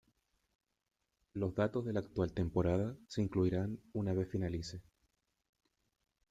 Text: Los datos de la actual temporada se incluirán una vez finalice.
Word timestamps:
Los 1.35 1.53
datos 1.53 1.85
de 1.85 1.93
la 1.93 1.99
actual 1.99 2.33
temporada 2.33 2.97
se 3.07 3.21
incluirán 3.21 3.79
una 3.93 4.13
vez 4.13 4.27
finalice. 4.27 4.81